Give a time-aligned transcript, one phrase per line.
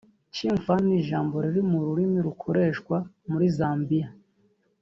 [0.33, 2.97] Chimfana n'ijambo riri mu rurimi rukoreshwa
[3.29, 4.07] muri Zambia